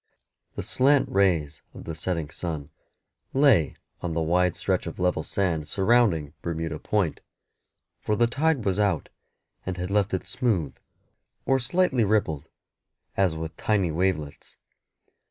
The 0.55 0.63
slant 0.63 1.09
rays 1.09 1.61
of 1.75 1.83
the 1.83 1.93
setting 1.93 2.31
sun 2.31 2.71
lay 3.33 3.75
on 4.01 4.15
the 4.15 4.21
wide 4.23 4.55
stretch 4.55 4.87
of 4.87 4.97
level 4.97 5.23
sand 5.23 5.67
surrounding 5.67 6.33
Bermuda 6.41 6.79
Point, 6.79 7.19
for 7.99 8.15
the 8.15 8.25
tide 8.25 8.65
was 8.65 8.79
out, 8.79 9.09
and 9.63 9.77
had 9.77 9.91
left 9.91 10.11
it 10.15 10.27
smooth, 10.27 10.75
or 11.45 11.59
slightly 11.59 12.03
rippled 12.03 12.49
as 13.15 13.35
with 13.35 13.55
tiny 13.57 13.91
wavelets. 13.91 14.57